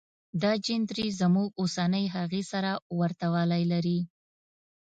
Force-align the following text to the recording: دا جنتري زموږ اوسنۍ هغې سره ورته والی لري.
دا 0.41 0.51
جنتري 0.65 1.07
زموږ 1.19 1.47
اوسنۍ 1.61 2.05
هغې 2.15 2.41
سره 2.51 2.71
ورته 2.99 3.25
والی 3.33 3.63
لري. 3.71 3.99